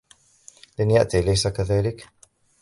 [0.79, 2.03] لن يأتي أليس كذلك؟